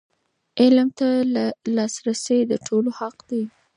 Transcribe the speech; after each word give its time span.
علم 0.61 0.89
ته 0.99 1.07
لاسرسی 1.75 2.39
د 2.51 2.53
ټولو 2.67 2.89
حق 2.99 3.17
دی. 3.29 3.43